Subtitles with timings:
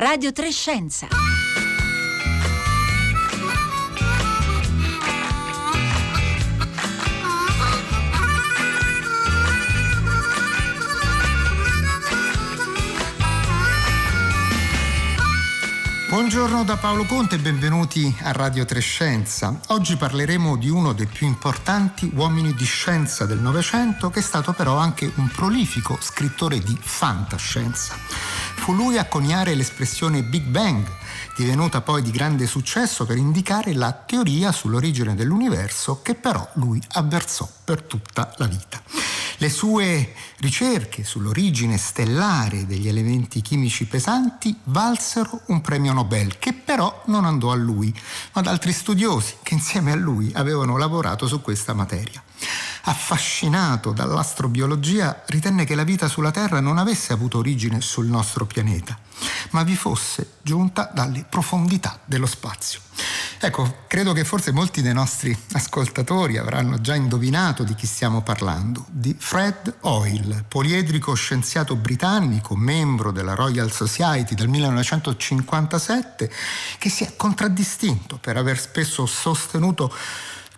[0.00, 1.08] Radio Trescenza.
[16.08, 19.58] Buongiorno da Paolo Conte e benvenuti a Radio Trescenza.
[19.66, 24.52] Oggi parleremo di uno dei più importanti uomini di scienza del Novecento che è stato
[24.52, 28.37] però anche un prolifico scrittore di fantascienza.
[28.68, 30.86] Fu lui a coniare l'espressione Big Bang,
[31.34, 37.48] divenuta poi di grande successo per indicare la teoria sull'origine dell'universo che però lui avversò
[37.64, 38.82] per tutta la vita.
[39.38, 47.04] Le sue ricerche sull'origine stellare degli elementi chimici pesanti valsero un premio Nobel che però
[47.06, 47.90] non andò a lui,
[48.34, 52.22] ma ad altri studiosi che insieme a lui avevano lavorato su questa materia.
[52.88, 58.98] Affascinato dall'astrobiologia, ritenne che la vita sulla Terra non avesse avuto origine sul nostro pianeta,
[59.50, 62.80] ma vi fosse giunta dalle profondità dello spazio.
[63.40, 68.86] Ecco, credo che forse molti dei nostri ascoltatori avranno già indovinato di chi stiamo parlando,
[68.88, 76.32] di Fred Hoyle, poliedrico scienziato britannico, membro della Royal Society dal 1957,
[76.78, 79.94] che si è contraddistinto per aver spesso sostenuto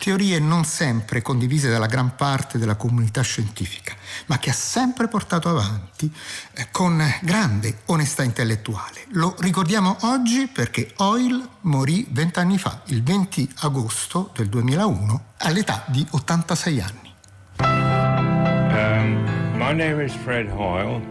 [0.01, 3.95] teorie non sempre condivise dalla gran parte della comunità scientifica,
[4.27, 6.11] ma che ha sempre portato avanti
[6.55, 9.05] eh, con grande onestà intellettuale.
[9.11, 16.07] Lo ricordiamo oggi perché Hoyle morì vent'anni fa, il 20 agosto del 2001, all'età di
[16.09, 17.15] 86 anni.
[17.59, 21.03] Um, my name is Fred Hoyle.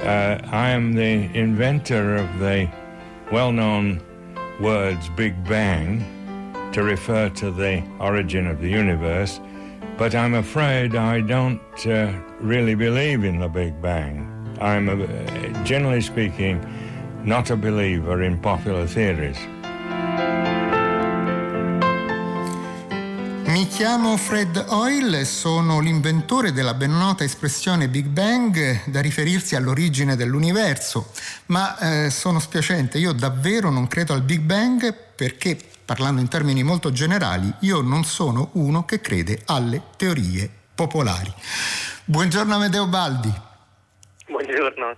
[0.00, 2.66] Uh, I am the inventor of the
[3.30, 4.00] well-known
[4.58, 6.19] words Big Bang.
[6.72, 9.40] To refer to the origin of the universe,
[9.96, 14.26] but I'm afraid I don't uh, really believe in the Big Bang.
[14.60, 16.60] I'm, a, generally speaking,
[17.24, 19.38] not a believer in popular theories.
[23.46, 30.14] Mi chiamo Fred Hoyle, sono l'inventore della ben nota espressione Big Bang da riferirsi all'origine
[30.14, 31.10] dell'universo,
[31.46, 35.58] ma eh, sono spiacente, io davvero non credo al Big Bang perché
[35.90, 41.34] parlando in termini molto generali, io non sono uno che crede alle teorie popolari.
[42.04, 43.32] Buongiorno Amedeo Baldi.
[44.28, 44.94] Buongiorno.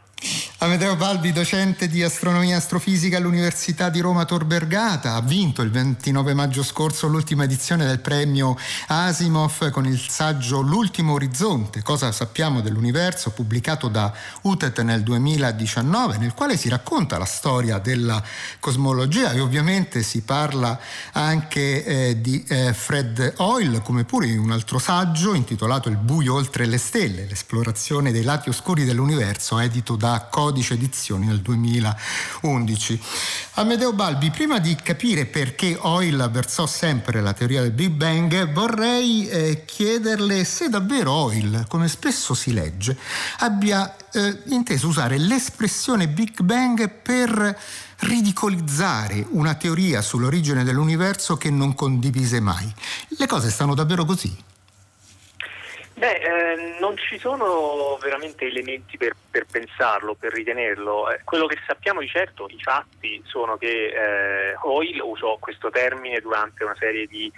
[0.59, 5.73] Amedeo Baldi, docente di astronomia e astrofisica all'Università di Roma Tor Vergata, ha vinto il
[5.73, 8.57] 29 maggio scorso l'ultima edizione del premio
[8.87, 14.13] Asimov con il saggio L'ultimo orizzonte, cosa sappiamo dell'universo, pubblicato da
[14.43, 18.23] UTET nel 2019, nel quale si racconta la storia della
[18.61, 20.79] cosmologia e ovviamente si parla
[21.13, 26.35] anche eh, di eh, Fred Hoyle, come pure in un altro saggio intitolato Il buio
[26.35, 33.01] oltre le stelle, l'esplorazione dei lati oscuri dell'universo, edito da Codice Edizioni nel 2011.
[33.55, 39.29] Amedeo Balbi, prima di capire perché Hoyle avversò sempre la teoria del Big Bang, vorrei
[39.29, 42.97] eh, chiederle se davvero Hoyle, come spesso si legge,
[43.39, 47.59] abbia eh, inteso usare l'espressione Big Bang per
[47.99, 52.73] ridicolizzare una teoria sull'origine dell'universo che non condivise mai.
[53.09, 54.51] Le cose stanno davvero così?
[56.03, 61.09] Beh, eh, non ci sono veramente elementi per, per pensarlo, per ritenerlo.
[61.09, 66.19] Eh, quello che sappiamo di certo, i fatti, sono che eh, Hoyle usò questo termine
[66.19, 67.31] durante una serie di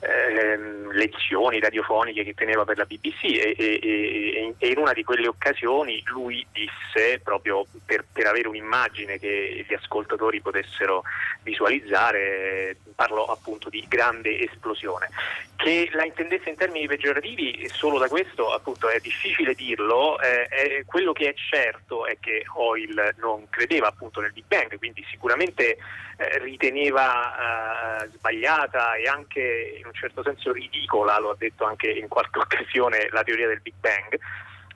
[0.00, 5.28] ehm, lezioni radiofoniche che teneva per la BBC e, e, e, in una di quelle
[5.28, 11.02] occasioni lui disse, proprio per, per, avere un'immagine che gli ascoltatori potessero
[11.42, 15.08] visualizzare, parlò appunto di grande esplosione.
[15.56, 21.12] Che la intendesse in termini peggiorativi, solo da questo appunto è difficile dirlo, eh, quello
[21.12, 25.78] che è certo è che Hoyle non credeva appunto nel Big Bang, quindi sicuramente
[26.16, 31.90] eh, riteneva eh, sbagliata e anche in un certo senso ridicola, lo ha detto anche
[31.90, 34.18] in qualche occasione, la teoria del Big Bang.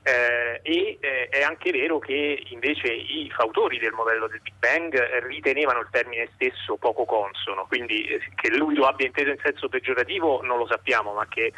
[0.03, 4.95] Eh, e eh, è anche vero che invece i fautori del modello del Big Bang
[5.27, 9.69] ritenevano il termine stesso poco consono, quindi eh, che lui lo abbia inteso in senso
[9.69, 11.53] peggiorativo non lo sappiamo, ma che,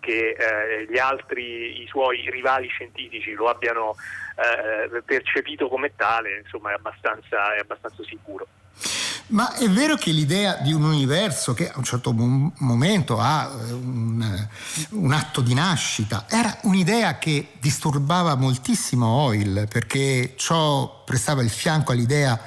[0.00, 3.94] che eh, gli altri, i suoi rivali scientifici lo abbiano
[4.36, 8.46] eh, percepito come tale, insomma è abbastanza, è abbastanza sicuro.
[9.26, 13.72] Ma è vero che l'idea di un universo che a un certo momento ha eh,
[13.72, 14.46] un,
[14.90, 21.92] un, atto di nascita era un'idea che disturbava moltissimo Hoyle perché ciò prestava il fianco
[21.92, 22.38] all'idea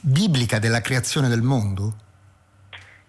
[0.00, 2.06] biblica della creazione del mondo?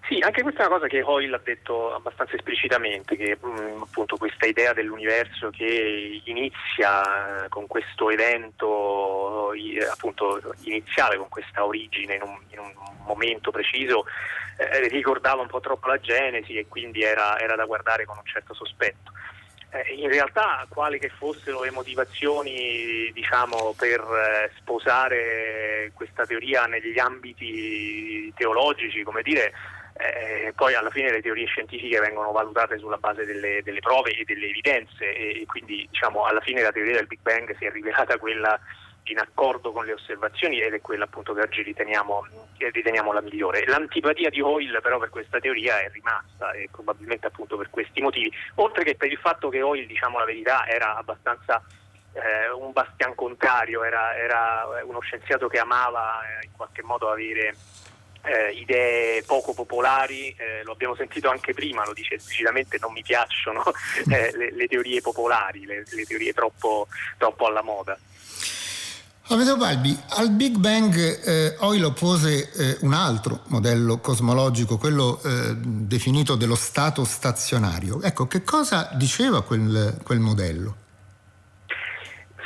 [0.09, 3.81] Sì, anche questa è una cosa che Hoyle ha detto abbastanza esplicitamente, che mh, mm,
[3.83, 9.51] appunto questa idea dell'universo che inizia con questo evento
[9.91, 12.73] appunto iniziale, con questa origine in un, in un
[13.06, 14.07] momento preciso,
[14.57, 18.25] eh, ricordava un po' troppo la Genesi e quindi era, era da guardare con un
[18.25, 19.11] certo sospetto.
[19.69, 26.97] Eh, in realtà quali che fossero le motivazioni diciamo, per eh, sposare questa teoria negli
[26.97, 29.53] ambiti teologici, come dire,
[29.99, 34.23] eh, poi alla fine le teorie scientifiche vengono valutate sulla base delle, delle prove e
[34.23, 38.17] delle evidenze e quindi diciamo, alla fine la teoria del Big Bang si è rivelata
[38.17, 38.57] quella
[39.03, 43.21] in accordo con le osservazioni ed è quella appunto che oggi riteniamo, che riteniamo la
[43.21, 43.65] migliore.
[43.65, 48.31] L'antipatia di Hoyle però per questa teoria è rimasta e probabilmente appunto per questi motivi,
[48.55, 51.61] oltre che per il fatto che Hoyle, diciamo la verità, era abbastanza
[52.13, 57.53] eh, un bastian contrario, era, era, uno scienziato che amava eh, in qualche modo avere
[58.24, 63.01] eh, idee poco popolari, eh, lo abbiamo sentito anche prima, lo dice esplicitamente, non mi
[63.01, 63.63] piacciono
[64.10, 66.88] eh, le, le, teorie popolari, le, le teorie troppo,
[67.18, 67.98] troppo, alla moda.
[69.31, 75.56] Amedeo Balbi, al Big Bang eh, Hoyle oppose eh, un altro modello cosmologico, quello eh,
[75.56, 78.01] definito dello stato stazionario.
[78.01, 80.88] Ecco, che cosa diceva quel, quel modello?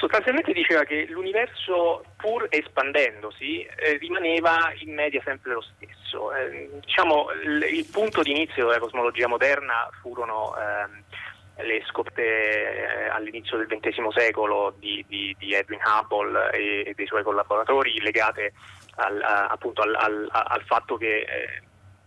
[0.04, 6.34] Sostanzialmente diceva che l'universo, pur espandendosi, eh, rimaneva in media sempre lo stesso.
[6.34, 13.58] Eh, diciamo, l- il punto di inizio della cosmologia moderna furono eh, le scoperte all'inizio
[13.58, 18.54] del XX secolo di, di, di Edwin Hubble e, e, dei suoi collaboratori legate
[18.96, 21.62] al, a, appunto al, al, al fatto che eh,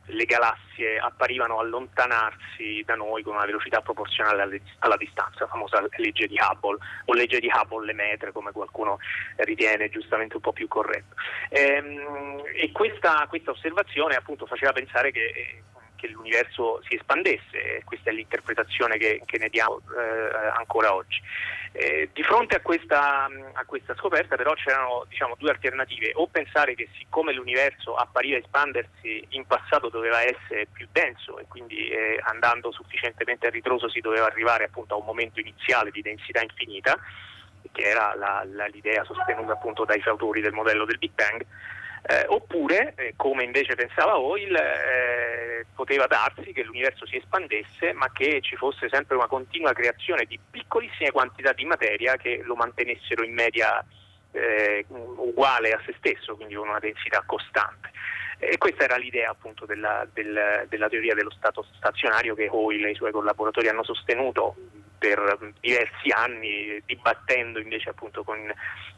[0.07, 6.27] le galassie apparivano allontanarsi da noi con una velocità proporzionale alla distanza, la famosa legge
[6.27, 8.99] di Hubble o legge di Hubble-Lemaitre come qualcuno
[9.37, 11.15] ritiene giustamente un po' più corretto.
[11.49, 15.63] Ehm, e questa, questa, osservazione appunto faceva pensare che
[15.97, 21.21] che l'universo si espandesse, questa è l'interpretazione che, che ne diamo eh, ancora oggi.
[21.73, 26.75] Eh, di fronte a questa, a questa, scoperta però c'erano diciamo, due alternative, o pensare
[26.75, 32.73] che siccome l'universo appariva espandersi in passato doveva essere più denso e quindi eh, andando
[32.73, 36.99] sufficientemente a ritroso si doveva arrivare appunto a un momento iniziale di densità infinita,
[37.73, 41.45] che era la, la, l'idea sostenuta appunto dai fautori del modello del Big Bang,
[42.09, 48.13] eh, oppure, eh, come invece pensava Hoyle, eh, poteva darsi che l'universo si espandesse, ma
[48.13, 53.25] che ci fosse sempre una continua creazione di piccolissime quantità di materia che lo mantenessero
[53.25, 53.85] in media
[54.31, 57.91] eh, uguale a se stesso, quindi con una densità costante.
[58.39, 62.91] E questa era l'idea appunto della, del, della teoria dello stato stazionario che Hoyle e
[62.93, 64.55] i suoi collaboratori hanno sostenuto
[64.99, 68.39] per diversi anni, dibattendo invece appunto con,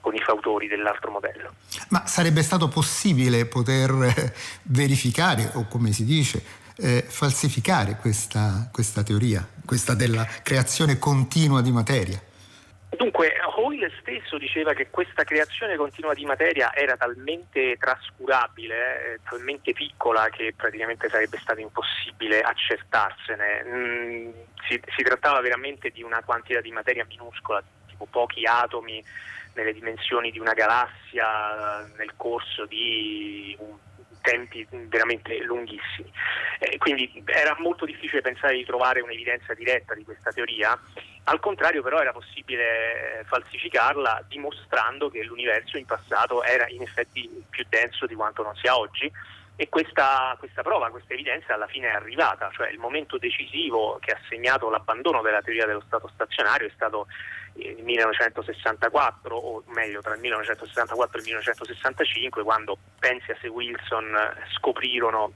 [0.00, 1.54] con, i fautori dell'altro modello.
[1.88, 4.34] Ma sarebbe stato possibile poter eh,
[4.64, 6.42] verificare, o come si dice,
[6.76, 12.22] eh, falsificare questa, questa teoria, questa della creazione continua di materia?
[12.90, 19.72] Dunque, Hoyle stesso diceva che questa creazione continua di materia era talmente trascurabile, eh, talmente
[19.72, 23.64] piccola che praticamente sarebbe stato impossibile accertarsene.
[23.66, 24.30] Mm,
[24.66, 29.04] si, si, trattava veramente di una quantità di materia minuscola, tipo pochi atomi
[29.52, 33.76] nelle dimensioni di una galassia nel corso di un
[34.20, 36.10] tempi veramente lunghissimi.
[36.58, 40.78] Eh, quindi era molto difficile pensare di trovare un'evidenza diretta di questa teoria,
[41.24, 47.64] al contrario però era possibile falsificarla dimostrando che l'universo in passato era in effetti più
[47.68, 49.10] denso di quanto non sia oggi.
[49.60, 54.12] E questa, questa, prova, questa evidenza alla fine è arrivata, cioè il momento decisivo che
[54.12, 57.08] ha segnato l'abbandono della teoria dello stato stazionario è stato
[57.58, 64.16] il 1964 o meglio tra il 1964 e il 1965 quando Penzias e Wilson
[64.56, 65.32] scoprirono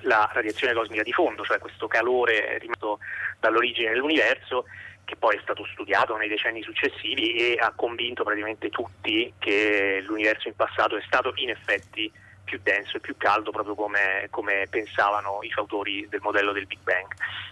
[0.00, 2.98] la radiazione cosmica di fondo, cioè questo calore rimasto
[3.38, 4.64] dall'origine dell'universo
[5.04, 10.48] che poi è stato studiato nei decenni successivi e ha convinto praticamente tutti che l'universo
[10.48, 12.10] in passato è stato in effetti
[12.44, 16.80] più denso e più caldo proprio come, come, pensavano i fautori del modello del Big
[16.82, 17.06] Bang.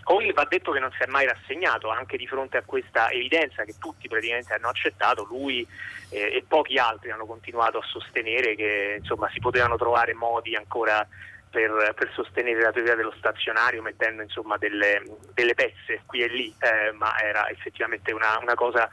[0.05, 3.65] Hoyle va detto che non si è mai rassegnato anche di fronte a questa evidenza
[3.65, 5.67] che tutti praticamente hanno accettato, lui
[6.11, 11.07] eh, e pochi altri hanno continuato a sostenere che insomma, si potevano trovare modi ancora
[11.53, 15.03] per, per, sostenere la teoria dello stazionario mettendo insomma, delle,
[15.35, 18.89] delle, pezze qui e lì, eh, ma era effettivamente una, una cosa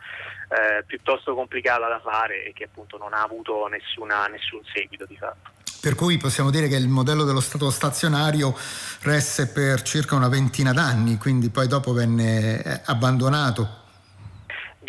[0.50, 5.16] eh, piuttosto complicata da fare e che appunto non ha avuto nessuna, nessun seguito di
[5.16, 5.52] fatto.
[5.80, 8.56] Per cui possiamo dire che il modello dello stato stazionario
[9.02, 13.80] resse per circa una ventina d'anni, quindi poi dopo venne eh, abbandonato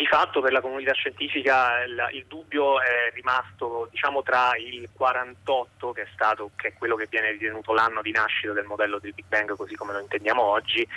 [0.01, 5.91] di fatto per la comunità scientifica il, il dubbio è rimasto diciamo, tra il 48,
[5.91, 9.13] che è, stato, che è quello che viene ritenuto l'anno di nascita del modello del
[9.13, 10.87] Big Bang così come lo intendiamo oggi,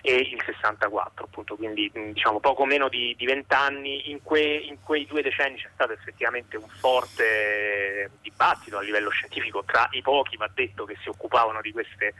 [0.00, 4.10] e il 64, appunto, quindi diciamo, poco meno di, di 20 anni.
[4.10, 9.62] In, que, in, quei due decenni c'è stato effettivamente un forte dibattito a livello scientifico
[9.64, 12.14] tra i pochi, va detto, che si occupavano di, queste,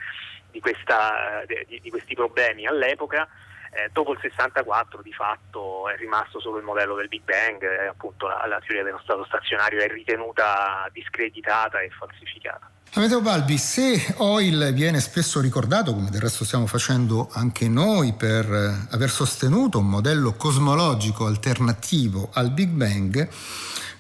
[0.50, 3.26] di, questa, di, di questi problemi all'epoca
[3.74, 7.86] eh, dopo il 64 di fatto è rimasto solo il modello del Big Bang, eh,
[7.86, 12.70] appunto la, la, teoria dello stato stazionario è ritenuta discreditata e falsificata.
[12.94, 18.44] Amedeo Balbi, se Oil viene spesso ricordato, come del resto stiamo facendo anche noi, per
[18.44, 23.28] eh, aver sostenuto un modello cosmologico alternativo al Big Bang,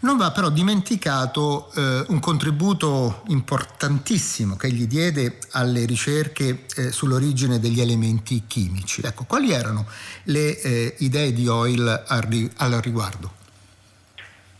[0.04, 7.58] non va però dimenticato eh, un contributo importantissimo che gli diede alle ricerche eh, sull'origine
[7.58, 9.00] degli elementi chimici.
[9.02, 9.86] Ecco, quali erano
[10.24, 13.32] le eh, idee di Hoyle al, al riguardo?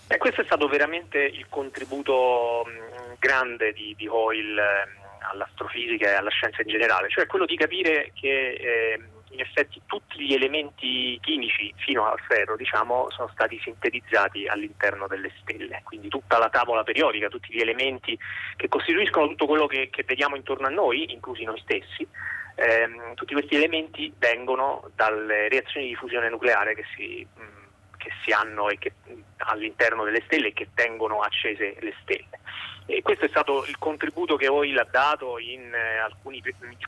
[0.07, 6.15] Eh, questo è stato veramente il contributo mh, grande di, di Hoyle mh, all'astrofisica e
[6.15, 9.01] alla scienza in generale, cioè quello di capire che eh,
[9.35, 15.33] in effetti tutti gli elementi chimici fino al ferro diciamo, sono stati sintetizzati all'interno delle
[15.41, 18.17] stelle, quindi tutta la tavola periodica, tutti gli elementi
[18.57, 22.07] che costituiscono tutto quello che, che vediamo intorno a noi, inclusi noi stessi,
[22.55, 28.31] ehm, tutti questi elementi vengono dalle reazioni di fusione nucleare che si, mh, che si
[28.31, 28.93] hanno che,
[29.39, 32.39] all'interno delle stelle e che tengono accese le stelle.
[32.87, 36.43] E questo è stato il contributo che Oil ha dato in eh, alcuni,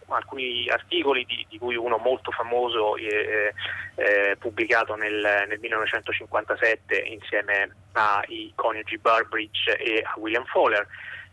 [0.09, 3.55] alcuni, articoli, di, di, cui uno molto famoso eh,
[3.95, 10.87] eh, pubblicato nel, nel, 1957 insieme ai coniugi Burbridge e a William Fowler,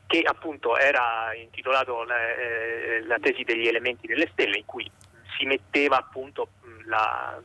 [0.08, 4.90] che appunto era intitolato la, eh, la tesi degli elementi delle stelle, in cui
[5.38, 6.52] si metteva appunto
[6.86, 7.38] la,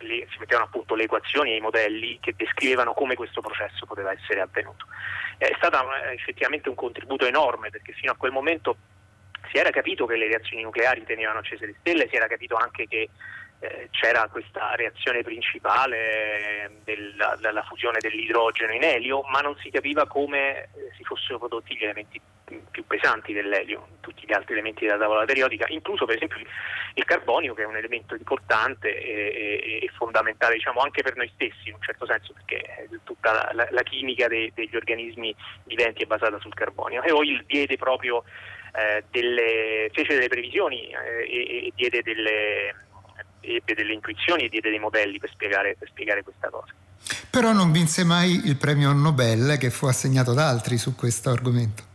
[0.00, 4.12] le, si mettevano appunto le equazioni e i modelli che descrivevano come questo processo poteva
[4.12, 4.86] essere avvenuto.
[5.38, 8.76] È stato eh, effettivamente un contributo enorme perché fino a quel momento
[9.50, 12.86] si era capito che le reazioni nucleari tenevano accese le stelle, si era capito anche
[12.86, 13.08] che
[13.60, 20.06] eh, c'era questa reazione principale della, della, fusione dell'idrogeno in elio, ma non si capiva
[20.06, 22.20] come eh, si fossero prodotti gli elementi
[22.70, 26.38] più pesanti dell'elio, tutti gli altri elementi della tavola periodica, incluso per esempio
[26.94, 31.68] il carbonio che è un elemento importante e, e, fondamentale diciamo, anche per noi stessi
[31.68, 36.06] in un certo senso perché tutta la, la, la chimica dei, degli organismi viventi è
[36.06, 38.24] basata sul carbonio e Oil diede proprio
[38.74, 42.74] eh, delle, fece delle previsioni eh, e, e diede delle
[43.40, 46.72] ebbe delle intuizioni e diede dei modelli per spiegare, per spiegare questa cosa.
[47.30, 51.89] Però non vinse mai il premio Nobel che fu assegnato da altri su questo argomento.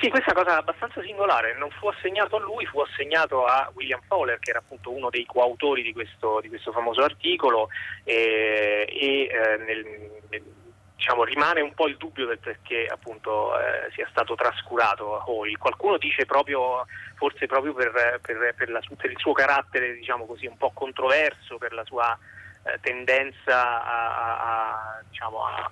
[0.00, 4.38] Sì, questa cosa abbastanza singolare, non fu assegnato a lui, fu assegnato a William Fowler,
[4.38, 7.68] che era appunto uno dei coautori di questo, di questo famoso articolo
[8.02, 10.48] e, e eh, nel,
[10.96, 15.58] diciamo, rimane un po' il dubbio del perché appunto eh, sia stato trascurato Hoyle.
[15.58, 20.46] Qualcuno dice proprio, forse proprio per, per, per, la, per il suo carattere diciamo così,
[20.46, 22.18] un po' controverso, per la sua
[22.62, 25.70] eh, tendenza a, a, a, diciamo, a,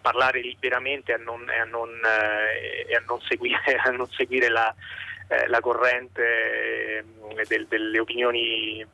[0.00, 3.60] parlare liberamente e a non, e a non, eh, seguire,
[3.96, 4.74] non seguire la,
[5.28, 7.04] eh, la, corrente eh,
[7.46, 8.86] del, delle opinioni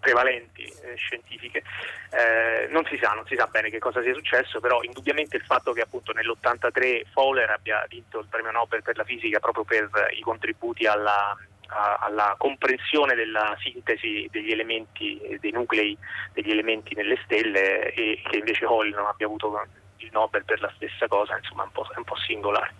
[0.00, 1.62] prevalenti eh, scientifiche.
[2.10, 5.44] Eh, non si sa, non si sa bene che cosa sia successo, però indubbiamente il
[5.44, 9.88] fatto che appunto nell'83 Fowler abbia vinto il premio Nobel per la fisica proprio per
[10.12, 11.36] i contributi alla,
[11.68, 15.96] a, alla comprensione della sintesi degli elementi, dei nuclei
[16.32, 19.50] degli elementi nelle stelle e che invece Hall non abbia avuto
[19.98, 22.74] il Nobel per la stessa cosa, insomma un po', è un po singolare.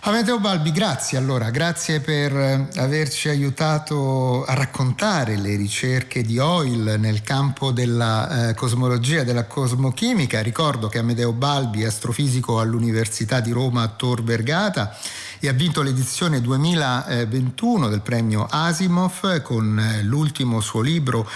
[0.00, 6.94] Ameteo Balbi, grazie allora, grazie per eh, averci aiutato a raccontare le ricerche di Oil
[6.98, 10.40] nel campo della eh, cosmologia, della cosmochimica.
[10.40, 14.96] Ricordo che Amedeo Balbi è astrofisico all'Università di Roma Tor Vergata
[15.40, 21.28] e ha vinto l'edizione 2021 del premio Asimov con eh, l'ultimo suo libro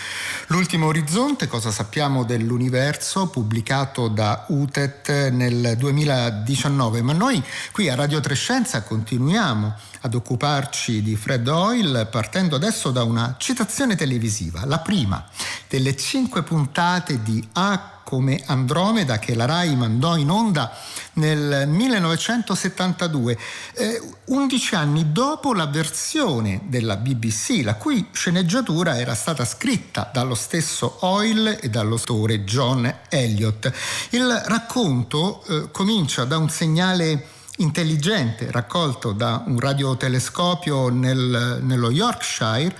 [0.48, 7.00] L'ultimo orizzonte, cosa sappiamo dell'universo, pubblicato da UTET nel 2019.
[7.00, 13.02] Ma noi qui a Radio Trescenza continuiamo ad occuparci di Fred Hoyle partendo adesso da
[13.02, 15.24] una citazione televisiva, la prima
[15.68, 20.70] delle cinque puntate di A come Andromeda che la RAI mandò in onda
[21.14, 23.38] nel 1972,
[23.72, 30.34] eh, 11 anni dopo la versione della BBC, la cui sceneggiatura era stata scritta dallo
[30.34, 33.72] stesso Hoyle e dallo autore John Elliott.
[34.10, 42.74] Il racconto eh, comincia da un segnale intelligente raccolto da un radiotelescopio nel, nello Yorkshire,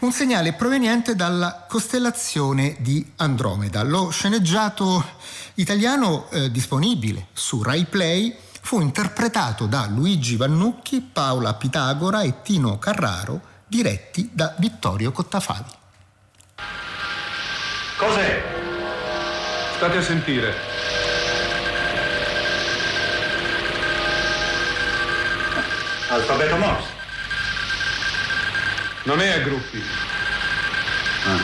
[0.00, 3.82] un segnale proveniente dalla costellazione di Andromeda.
[3.82, 5.04] Lo sceneggiato
[5.54, 12.78] italiano eh, disponibile su Rai Play fu interpretato da Luigi Vannucchi, Paola Pitagora e Tino
[12.78, 15.70] Carraro, diretti da Vittorio Cottafavi.
[17.96, 18.42] Cos'è?
[19.76, 20.67] State a sentire.
[26.08, 26.88] Alfabeto Morse.
[29.02, 29.84] Non è a gruppi.
[31.26, 31.38] Ah.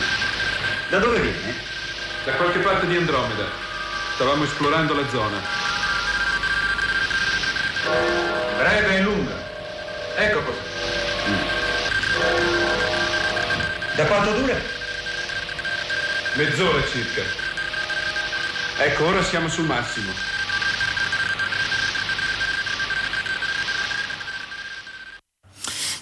[0.89, 1.53] Da dove viene?
[2.23, 3.45] Da qualche parte di Andromeda.
[4.15, 5.37] Stavamo esplorando la zona.
[8.57, 9.35] Breve e lunga.
[10.15, 10.59] Ecco così.
[13.95, 14.59] Da quanto dura?
[16.33, 17.21] Mezz'ora circa.
[18.77, 20.34] Ecco, ora siamo sul massimo.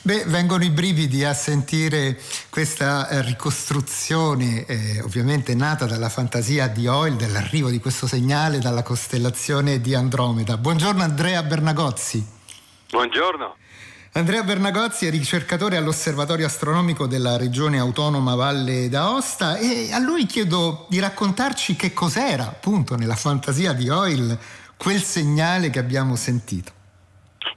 [0.05, 2.19] Beh, vengono i brividi a sentire
[2.49, 8.83] questa eh, ricostruzione, eh, ovviamente nata dalla fantasia di Oil, dell'arrivo di questo segnale dalla
[8.83, 10.57] costellazione di Andromeda.
[10.57, 12.21] Buongiorno Andrea Bernagozzi.
[12.89, 13.55] Buongiorno.
[14.11, 20.85] Andrea Bernagozzi è ricercatore all'Osservatorio Astronomico della Regione Autonoma Valle d'Aosta e a lui chiedo
[20.89, 24.37] di raccontarci che cos'era appunto nella fantasia di Oil
[24.75, 26.81] quel segnale che abbiamo sentito.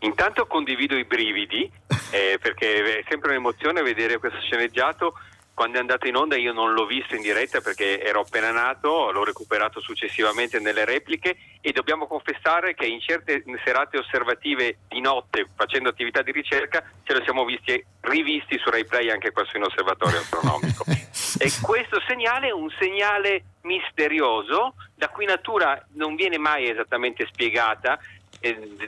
[0.00, 1.70] Intanto condivido i brividi
[2.10, 5.14] eh, perché è sempre un'emozione vedere questo sceneggiato.
[5.54, 9.10] Quando è andato in onda io non l'ho visto in diretta perché ero appena nato,
[9.10, 15.48] l'ho recuperato successivamente nelle repliche e dobbiamo confessare che in certe serate osservative di notte
[15.56, 20.18] facendo attività di ricerca ce lo siamo visti rivisti su RaiPlay anche questo in osservatorio
[20.18, 20.84] astronomico.
[21.40, 27.98] e questo segnale è un segnale misterioso la cui natura non viene mai esattamente spiegata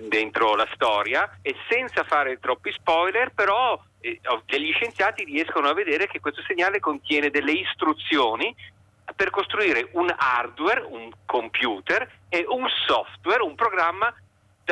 [0.08, 6.06] dentro la storia e senza fare troppi spoiler però eh, degli scienziati riescono a vedere
[6.06, 8.54] che questo segnale contiene delle istruzioni
[9.16, 14.14] per costruire un hardware, un computer e un software, un programma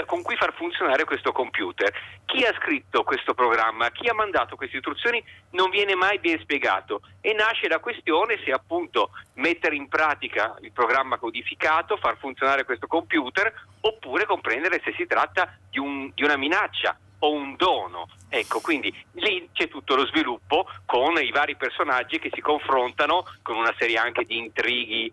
[0.04, 1.92] con cui far funzionare questo computer.
[2.24, 7.00] Chi ha scritto questo programma, chi ha mandato queste istruzioni non viene mai ben spiegato
[7.20, 12.86] e nasce la questione se appunto mettere in pratica il programma codificato, far funzionare questo
[12.86, 18.08] computer oppure comprendere se si tratta di, un, di una minaccia o un dono.
[18.28, 23.56] Ecco, quindi lì c'è tutto lo sviluppo con i vari personaggi che si confrontano con
[23.56, 25.12] una serie anche di intrighi,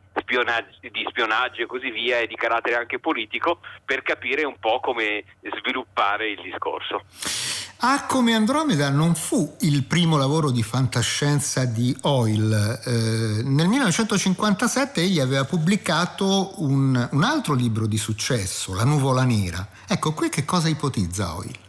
[0.80, 5.24] di spionaggio e così via e di carattere anche politico per capire un po' come
[5.42, 7.04] sviluppare il discorso.
[7.86, 12.80] Ah, come Andromeda non fu il primo lavoro di fantascienza di Hoyle.
[12.86, 19.68] Eh, nel 1957 egli aveva pubblicato un, un altro libro di successo, La nuvola nera.
[19.86, 21.60] Ecco, qui che cosa ipotizza Hoyle?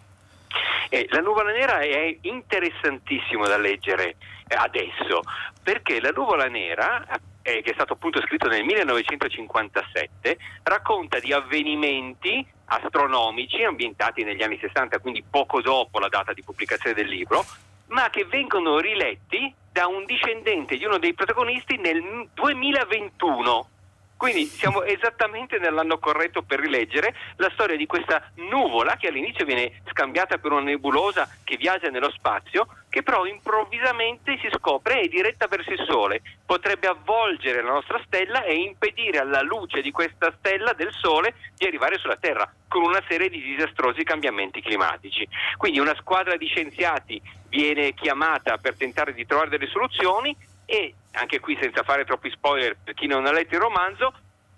[0.95, 4.15] Eh, la nuvola nera è interessantissimo da leggere
[4.47, 5.23] eh, adesso,
[5.61, 7.05] perché la nuvola nera,
[7.43, 14.57] eh, che è stato appunto scritto nel 1957, racconta di avvenimenti astronomici ambientati negli anni
[14.61, 17.45] 60, quindi poco dopo la data di pubblicazione del libro,
[17.89, 23.69] ma che vengono riletti da un discendente di uno dei protagonisti nel 2021.
[24.17, 29.83] Quindi siamo esattamente nell'anno corretto per rileggere la storia di questa nuvola che all'inizio viene
[29.91, 35.47] scambiata per una nebulosa che viaggia nello spazio, che però improvvisamente si scopre è diretta
[35.47, 36.23] verso il Sole.
[36.47, 41.67] Potrebbe avvolgere la nostra stella e impedire alla luce di questa stella del Sole di
[41.67, 45.29] arrivare sulla Terra con una serie di disastrosi cambiamenti climatici.
[45.57, 50.35] Quindi una squadra di scienziati viene chiamata per tentare di trovare delle soluzioni
[50.67, 54.13] e anche qui senza fare troppi spoiler per chi non ha letto il romanzo,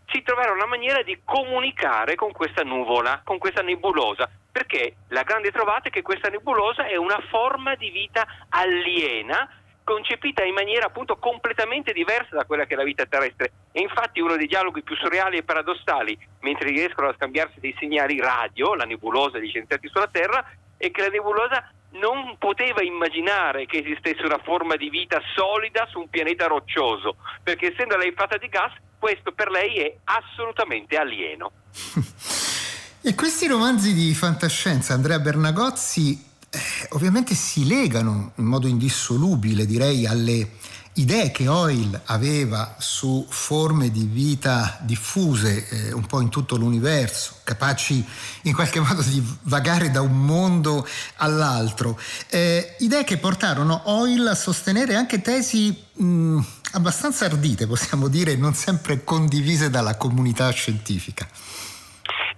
[0.07, 5.51] si troverà una maniera di comunicare con questa nuvola, con questa nebulosa, perché la grande
[5.51, 9.49] trovata è che questa nebulosa è una forma di vita aliena
[9.87, 13.53] concepita in maniera appunto completamente diversa da quella che è la vita terrestre.
[13.71, 18.19] E infatti uno dei dialoghi più surreali e paradossali, mentre riescono a scambiarsi dei segnali
[18.19, 20.45] radio, la nebulosa degli scienziati sulla Terra,
[20.77, 26.01] è che la nebulosa non poteva immaginare che esistesse una forma di vita solida su
[26.01, 31.53] un pianeta roccioso, perché essendo lei fatta di gas, questo per lei è assolutamente alieno.
[33.03, 36.59] e questi romanzi di fantascienza, Andrea Bernagozzi, eh,
[36.91, 40.49] ovviamente si legano in modo indissolubile, direi, alle
[40.97, 47.37] idee che Hoyle aveva su forme di vita diffuse eh, un po' in tutto l'universo,
[47.45, 48.05] capaci
[48.43, 51.99] in qualche modo di vagare da un mondo all'altro.
[52.29, 56.41] Eh, idee che portarono Hoyle a sostenere anche tesi mh,
[56.73, 61.27] abbastanza ardite, possiamo dire, non sempre condivise dalla comunità scientifica.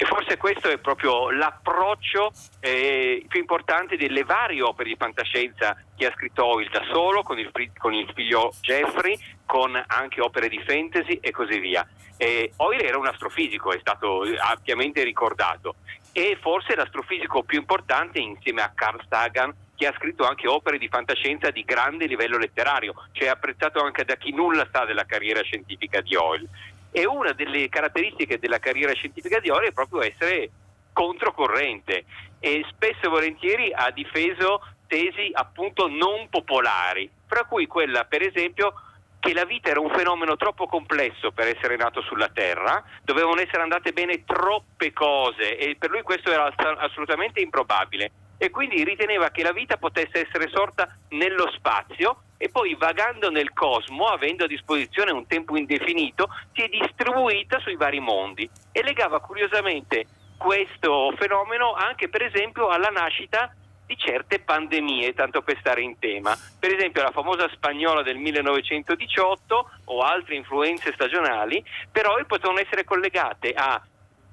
[0.00, 2.30] E forse questo è proprio l'approccio
[2.60, 7.36] eh, più importante delle varie opere di fantascienza che ha scritto Hoyle da solo, con
[7.36, 11.84] il, con il figlio Jeffrey, con anche opere di fantasy e così via.
[12.16, 15.74] Eh, Hoyle era un astrofisico, è stato ampiamente ricordato,
[16.12, 20.88] e forse l'astrofisico più importante insieme a Carl Sagan che ha scritto anche opere di
[20.88, 26.00] fantascienza di grande livello letterario, cioè apprezzato anche da chi nulla sa della carriera scientifica
[26.00, 26.48] di Hoyle.
[26.90, 30.50] E una delle caratteristiche della carriera scientifica di Hoyle è proprio essere
[30.92, 32.04] controcorrente
[32.40, 38.72] e spesso e volentieri ha difeso tesi appunto non popolari, fra cui quella per esempio
[39.20, 43.62] che la vita era un fenomeno troppo complesso per essere nato sulla Terra, dovevano essere
[43.62, 48.10] andate bene troppe cose e per lui questo era assolutamente improbabile.
[48.38, 53.52] E quindi riteneva che la vita potesse essere sorta nello spazio e poi vagando nel
[53.52, 59.20] cosmo, avendo a disposizione un tempo indefinito, si è distribuita sui vari mondi e legava
[59.20, 60.06] curiosamente
[60.38, 63.52] questo fenomeno anche per esempio alla nascita
[63.84, 66.36] di certe pandemie, tanto per stare in tema.
[66.58, 73.52] Per esempio la famosa spagnola del 1918 o altre influenze stagionali, però potevano essere collegate
[73.54, 73.82] a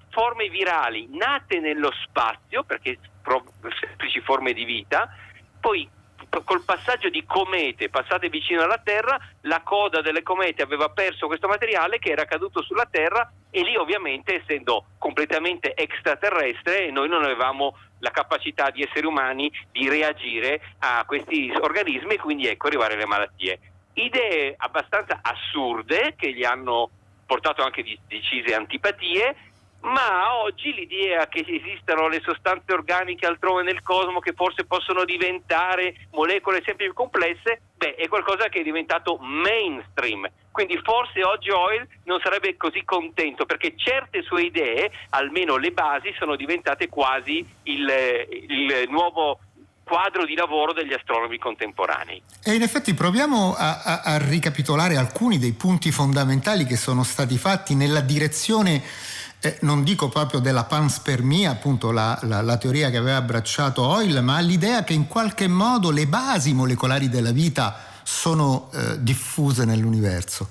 [0.09, 2.99] forme virali nate nello spazio, perché
[3.79, 5.09] semplici forme di vita,
[5.59, 5.89] poi
[6.43, 11.47] col passaggio di comete passate vicino alla Terra, la coda delle comete aveva perso questo
[11.47, 17.77] materiale che era caduto sulla Terra e lì ovviamente essendo completamente extraterrestre noi non avevamo
[17.99, 23.05] la capacità di esseri umani di reagire a questi organismi e quindi ecco arrivare le
[23.05, 23.59] malattie.
[23.93, 26.89] Idee abbastanza assurde che gli hanno
[27.25, 29.35] portato anche decise antipatie
[29.85, 36.07] ma oggi l'idea che esistano le sostanze organiche altrove nel cosmo che forse possono diventare
[36.11, 40.27] molecole sempre più complesse, beh, è qualcosa che è diventato mainstream.
[40.51, 46.13] Quindi forse oggi Oil non sarebbe così contento perché certe sue idee, almeno le basi,
[46.17, 47.89] sono diventate quasi il,
[48.29, 49.39] il nuovo
[49.83, 52.21] quadro di lavoro degli astronomi contemporanei.
[52.43, 57.37] E in effetti proviamo a, a, a ricapitolare alcuni dei punti fondamentali che sono stati
[57.37, 58.81] fatti nella direzione
[59.41, 64.21] eh, non dico proprio della panspermia, appunto la, la, la, teoria che aveva abbracciato Hoyle,
[64.21, 70.49] ma l'idea che in qualche modo le basi molecolari della vita sono eh, diffuse nell'universo.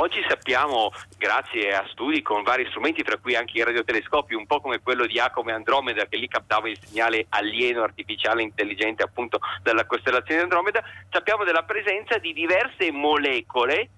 [0.00, 4.60] Oggi sappiamo, grazie a studi con vari strumenti, tra cui anche i radiotelescopi, un po'
[4.60, 9.86] come quello di Giacomo Andromeda, che lì captava il segnale alieno artificiale intelligente appunto dalla
[9.86, 13.90] costellazione di Andromeda, sappiamo della presenza di diverse molecole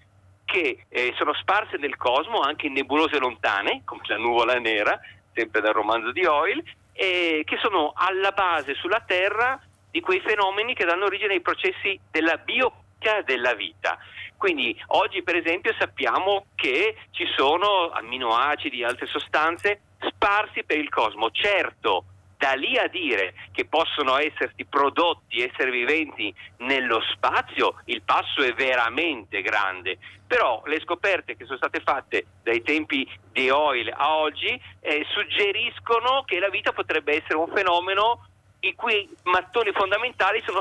[0.51, 4.99] che eh, sono sparse nel cosmo anche in nebulose lontane, come la nuvola nera,
[5.33, 9.61] sempre dal romanzo di Hoyle, e che sono alla base sulla Terra
[9.91, 13.97] di quei fenomeni che danno origine ai processi della biochimica della vita.
[14.37, 20.89] Quindi oggi per esempio sappiamo che ci sono amminoacidi e altre sostanze sparsi per il
[20.89, 21.31] cosmo.
[21.31, 22.05] Certo,
[22.37, 28.53] da lì a dire che possono essersi prodotti esseri viventi nello spazio, il passo è
[28.55, 29.99] veramente grande.
[30.31, 36.23] Però le scoperte che sono state fatte dai tempi di Oil a oggi eh, suggeriscono
[36.25, 38.29] che la vita potrebbe essere un fenomeno
[38.61, 40.61] i cui mattoni fondamentali sono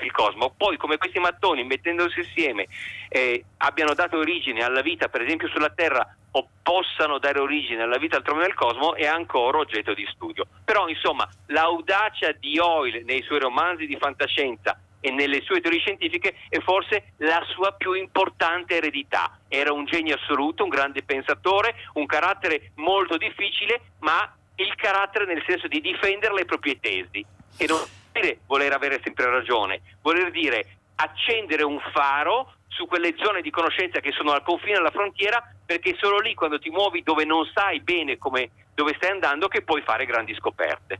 [0.00, 0.52] il cosmo.
[0.56, 2.66] Poi come questi mattoni mettendosi insieme
[3.08, 7.98] eh, abbiano dato origine alla vita, per esempio sulla Terra, o possano dare origine alla
[7.98, 10.44] vita altrove nel cosmo è ancora oggetto di studio.
[10.64, 16.34] Però insomma l'audacia di Hoyle nei suoi romanzi di fantascienza e nelle sue teorie scientifiche
[16.48, 19.38] è forse la sua più importante eredità.
[19.48, 25.44] Era un genio assoluto, un grande pensatore, un carattere molto difficile, ma il carattere nel
[25.46, 27.22] senso di difendere le proprie tesi
[27.58, 27.80] e non
[28.12, 34.00] dire voler avere sempre ragione, voler dire accendere un faro su quelle zone di conoscenza
[34.00, 37.80] che sono al confine, alla frontiera, perché solo lì quando ti muovi dove non sai
[37.80, 40.98] bene come, dove stai andando che puoi fare grandi scoperte.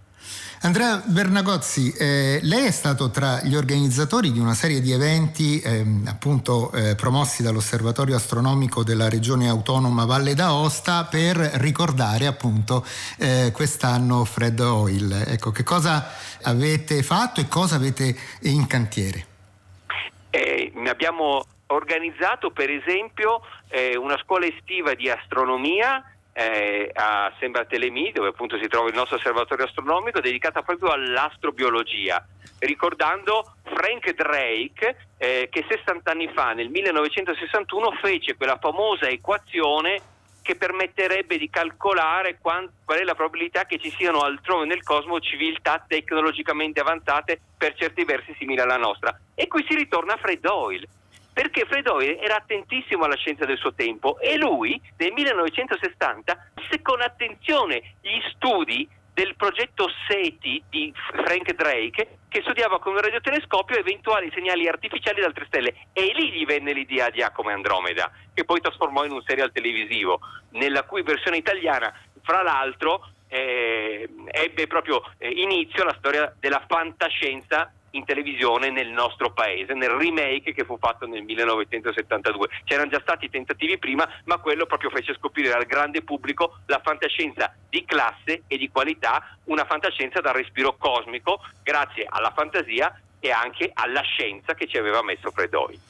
[0.62, 5.84] Andrea Bernagozzi, eh, lei è stato tra gli organizzatori di una serie di eventi eh,
[6.06, 12.86] appunto eh, promossi dall'Osservatorio Astronomico della Regione Autonoma Valle d'Aosta per ricordare appunto
[13.18, 15.24] eh, quest'anno Fred Oil.
[15.26, 19.26] Ecco, che cosa avete fatto e cosa avete in cantiere?
[20.30, 26.02] Eh, abbiamo organizzato per esempio eh, una scuola estiva di astronomia
[26.34, 32.24] eh, a Sembra Telemi, dove appunto si trova il nostro osservatorio astronomico, dedicata proprio all'astrobiologia,
[32.58, 40.56] ricordando Frank Drake eh, che 60 anni fa, nel 1961, fece quella famosa equazione che
[40.56, 46.80] permetterebbe di calcolare qual è la probabilità che ci siano altrove nel cosmo civiltà tecnologicamente
[46.80, 49.18] avanzate per certi versi simili alla nostra.
[49.34, 50.86] E qui si ritorna a Fred Doyle
[51.34, 57.02] perché Hoyle era attentissimo alla scienza del suo tempo e lui nel 1960 disse con
[57.02, 64.30] attenzione gli studi del progetto SETI di Frank Drake che studiava con un radiotelescopio eventuali
[64.34, 65.74] segnali artificiali da altre stelle.
[65.92, 70.20] E lì gli venne l'idea di Acome Andromeda che poi trasformò in un serial televisivo
[70.50, 71.92] nella cui versione italiana
[72.22, 79.32] fra l'altro eh, ebbe proprio eh, inizio la storia della fantascienza in televisione nel nostro
[79.32, 82.48] paese, nel remake che fu fatto nel 1972.
[82.64, 87.54] C'erano già stati tentativi prima, ma quello proprio fece scoprire al grande pubblico la fantascienza
[87.68, 93.70] di classe e di qualità, una fantascienza dal respiro cosmico, grazie alla fantasia e anche
[93.72, 95.80] alla scienza che ci aveva messo Fredoi.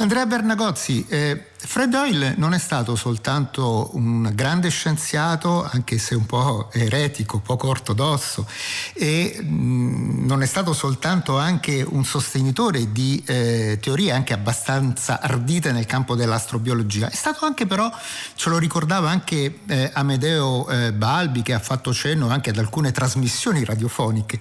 [0.00, 6.24] Andrea Bernagozzi, eh, Fred Hoyle non è stato soltanto un grande scienziato, anche se un
[6.24, 8.46] po' eretico, poco ortodosso,
[8.94, 15.20] e mh, mm, non è stato soltanto anche un sostenitore di eh, teorie anche abbastanza
[15.20, 17.90] ardite nel campo dell'astrobiologia, è stato anche però,
[18.36, 22.92] ce lo ricordava anche eh, Amedeo eh, Balbi, che ha fatto cenno anche ad alcune
[22.92, 24.38] trasmissioni radiofoniche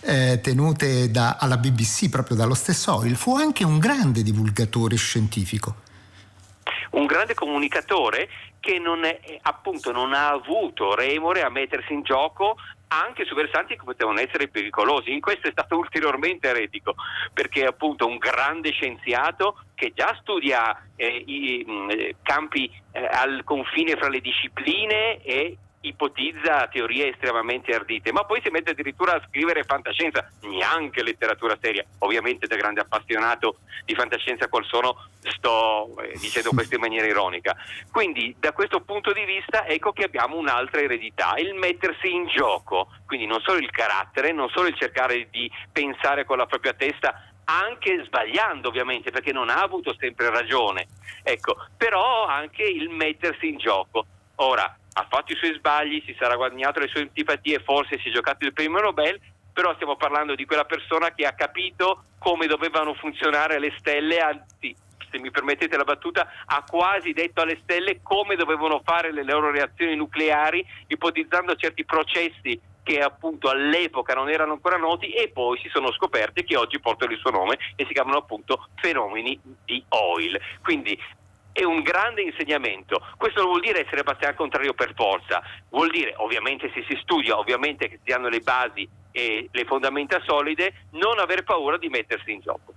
[0.00, 5.84] eh, tenute da, alla BBC proprio dallo stesso Hoyle, fu anche un grande divulgatore scientifico?
[6.92, 12.56] Un grande comunicatore che non, è, appunto, non ha avuto remore a mettersi in gioco
[12.88, 15.12] anche su versanti che potevano essere pericolosi.
[15.12, 16.94] In questo è stato ulteriormente eretico,
[17.34, 21.90] perché appunto un grande scienziato che già studia eh, i mh, mm,
[22.22, 28.50] campi eh, al confine fra le discipline e ipotizza teorie estremamente ardite, ma poi si
[28.50, 31.84] mette addirittura a scrivere fantascienza, neanche letteratura seria.
[31.98, 37.56] Ovviamente da grande appassionato di fantascienza qual sono sto eh, dicendo questo in maniera ironica.
[37.90, 42.88] Quindi da questo punto di vista ecco che abbiamo un'altra eredità, il mettersi in gioco,
[43.06, 47.30] quindi non solo il carattere, non solo il cercare di pensare con la propria testa
[47.46, 50.88] anche sbagliando ovviamente perché non ha avuto sempre ragione,
[51.22, 54.06] ecco, però anche il mettersi in gioco.
[54.36, 58.12] Ora, ha fatto i suoi sbagli, si sarà guadagnato le sue antipatie, forse si è
[58.12, 59.20] giocato il premio Nobel,
[59.52, 64.74] però stiamo parlando di quella persona che ha capito come dovevano funzionare le stelle, anzi,
[65.10, 69.50] se mi permettete la battuta, ha quasi detto alle stelle come dovevano fare le loro
[69.50, 75.68] reazioni nucleari, ipotizzando certi processi che appunto all'epoca non erano ancora noti e poi si
[75.68, 80.40] sono scoperti che oggi portano il suo nome e si chiamano appunto fenomeni di oil.
[80.62, 80.98] Quindi
[81.56, 83.00] è un grande insegnamento.
[83.16, 87.38] Questo non vuol dire essere abbastanza contrario per forza, vuol dire ovviamente se si studia,
[87.38, 92.32] ovviamente che si hanno le basi e le fondamenta solide, non aver paura di mettersi
[92.32, 92.74] in gioco.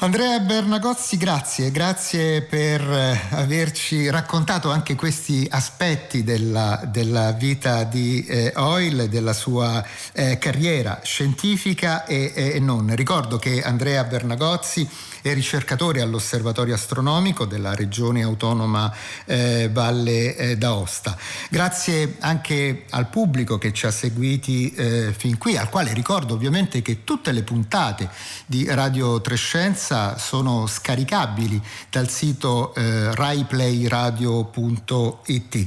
[0.00, 8.24] Andrea Bernagozzi, grazie, grazie per eh, averci raccontato anche questi aspetti della, della vita di
[8.24, 12.94] eh, Oil, della sua eh, carriera scientifica e, e non.
[12.94, 14.88] Ricordo che Andrea Bernagozzi
[15.20, 21.18] è ricercatore all'Osservatorio Astronomico della Regione Autonoma eh, Valle eh, d'Aosta.
[21.50, 26.82] Grazie anche al pubblico che ci ha seguiti eh, fin qui, al quale ricordo ovviamente
[26.82, 28.08] che tutte le puntate
[28.46, 35.66] di Radio Trescenza sono scaricabili dal sito eh, raiplayradio.it.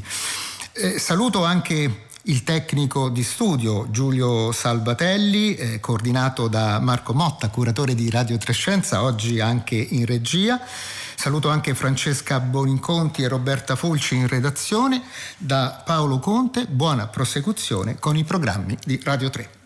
[0.74, 7.96] Eh, saluto anche il tecnico di studio Giulio Salvatelli, eh, coordinato da Marco Motta, curatore
[7.96, 10.60] di Radio Trescenza, oggi anche in regia.
[11.16, 15.02] Saluto anche Francesca Boninconti e Roberta Fulci in redazione.
[15.38, 19.61] Da Paolo Conte, buona prosecuzione con i programmi di Radio 3.